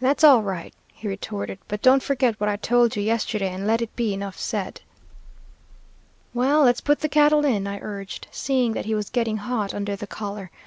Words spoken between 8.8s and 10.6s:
he was getting hot under the collar.